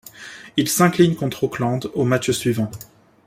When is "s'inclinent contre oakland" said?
0.67-1.81